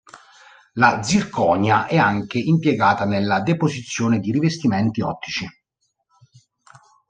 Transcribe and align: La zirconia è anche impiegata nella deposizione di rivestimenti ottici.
La 0.73 1.03
zirconia 1.03 1.85
è 1.85 1.95
anche 1.97 2.39
impiegata 2.39 3.05
nella 3.05 3.39
deposizione 3.39 4.17
di 4.17 4.31
rivestimenti 4.31 5.01
ottici. 5.01 5.47